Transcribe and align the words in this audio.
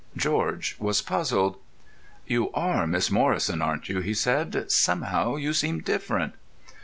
George 0.17 0.75
was 0.79 0.99
puzzled. 0.99 1.57
"You 2.25 2.51
are 2.53 2.87
Miss 2.87 3.11
Morrison, 3.11 3.61
aren't 3.61 3.87
you?" 3.87 3.99
he 3.99 4.15
said. 4.15 4.65
"Somehow 4.71 5.35
you 5.35 5.53
seem 5.53 5.81
different." 5.81 6.33